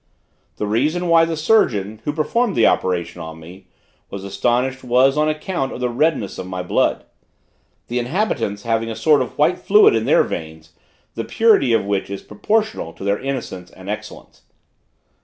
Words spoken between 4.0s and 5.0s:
was astonished,